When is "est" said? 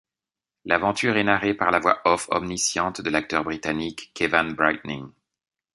1.17-1.23